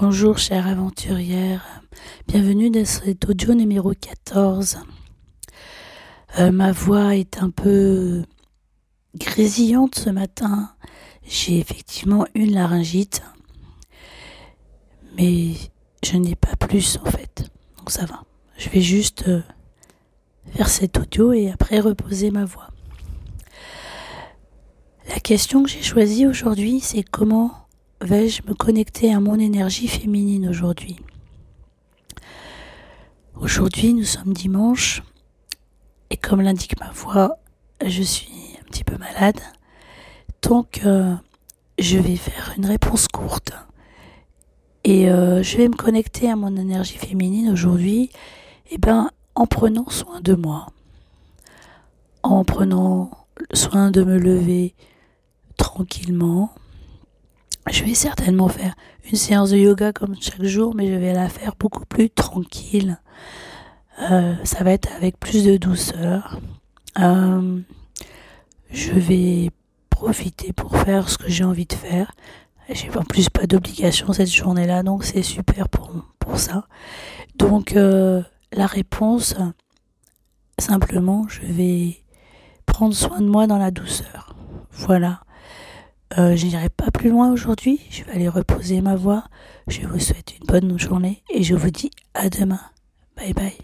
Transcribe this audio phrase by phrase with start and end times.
[0.00, 1.82] Bonjour chère aventurière,
[2.26, 4.78] bienvenue dans cet audio numéro 14.
[6.38, 8.22] Euh, ma voix est un peu
[9.14, 10.70] grésillante ce matin.
[11.22, 13.22] J'ai effectivement une laryngite,
[15.18, 15.52] mais
[16.02, 18.22] je n'ai pas plus en fait, donc ça va.
[18.56, 19.42] Je vais juste euh,
[20.54, 22.68] faire cet audio et après reposer ma voix.
[25.10, 27.59] La question que j'ai choisie aujourd'hui, c'est comment
[28.00, 30.96] vais-je me connecter à mon énergie féminine aujourd'hui?
[33.38, 35.02] Aujourd'hui, nous sommes dimanche
[36.10, 37.38] et comme l'indique ma voix,
[37.84, 39.40] je suis un petit peu malade.
[40.42, 41.14] Donc, euh,
[41.78, 43.52] je vais faire une réponse courte.
[44.84, 48.10] Et euh, je vais me connecter à mon énergie féminine aujourd'hui
[48.70, 50.68] et ben, en prenant soin de moi,
[52.22, 53.10] en prenant
[53.52, 54.74] soin de me lever
[55.58, 56.50] tranquillement,
[57.70, 58.74] je vais certainement faire
[59.10, 63.00] une séance de yoga comme chaque jour, mais je vais la faire beaucoup plus tranquille.
[64.10, 66.38] Euh, ça va être avec plus de douceur.
[66.98, 67.60] Euh,
[68.70, 69.50] je vais
[69.90, 72.12] profiter pour faire ce que j'ai envie de faire.
[72.70, 75.90] J'ai en plus pas d'obligation cette journée-là, donc c'est super pour,
[76.38, 76.66] ça.
[77.34, 78.22] Donc euh,
[78.52, 79.34] la réponse,
[80.58, 82.04] simplement, je vais
[82.66, 84.36] prendre soin de moi dans la douceur.
[84.70, 85.20] Voilà.
[86.18, 87.80] Euh, je n'irai pas plus loin aujourd'hui.
[87.90, 89.24] Je vais aller reposer ma voix.
[89.68, 92.60] Je vous souhaite une bonne journée et je vous dis à demain.
[93.16, 93.56] Bye bye.